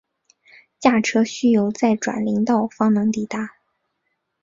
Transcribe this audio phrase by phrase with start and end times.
[0.79, 3.57] 驾车需由再转林道方能抵达。